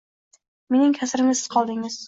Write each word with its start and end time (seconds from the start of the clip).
Mening 0.77 0.97
kasrimga 1.01 1.37
siz 1.43 1.55
qoldingiz! 1.59 1.99